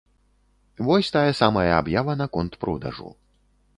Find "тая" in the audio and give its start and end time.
1.15-1.33